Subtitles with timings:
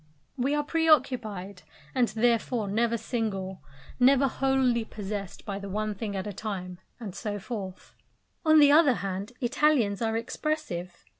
[0.35, 1.61] We are pre occupied,
[1.93, 3.61] and therefore never single,
[3.99, 7.93] never wholly possessed by the one thing at a time; and so forth.
[8.43, 11.05] On the other hand, Italians are expressive.